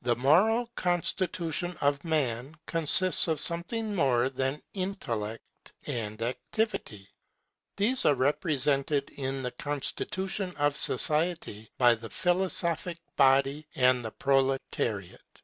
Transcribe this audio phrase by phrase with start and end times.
[0.00, 7.08] The moral constitution of man consists of something more than Intellect and Activity.
[7.76, 15.42] These are represented in the constitution of society by the philosophic body and the proletariate.